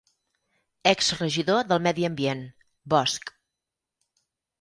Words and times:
>>ex-Regidor 0.91 1.69
del 1.71 1.81
Medi 1.87 2.07
Ambient: 2.09 2.41
Bosch. 2.95 3.31